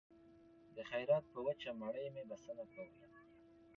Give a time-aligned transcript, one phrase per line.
[0.75, 3.07] د خیرات په وچه مړۍ مې بسنه کوله